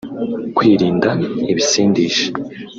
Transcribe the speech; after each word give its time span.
kwirinda 0.55 1.09
ibisindisha 1.51 2.25